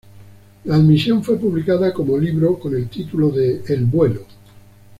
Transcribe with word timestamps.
La 0.65 0.77
admisión 0.77 1.23
fue 1.23 1.37
publicada 1.37 1.93
como 1.93 2.17
libro, 2.17 2.57
con 2.57 2.73
el 2.75 2.89
título 2.89 3.29
de 3.29 3.61
"El 3.67 3.85
vuelo". 3.85 4.25